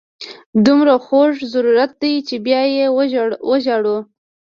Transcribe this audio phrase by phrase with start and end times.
[0.65, 1.91] دومره خوږ ضرورت
[2.27, 2.85] چې بیا یې
[3.49, 3.97] وژاړو.